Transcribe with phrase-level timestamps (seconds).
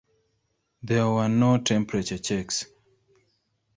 [0.81, 2.65] There were no temperature checks.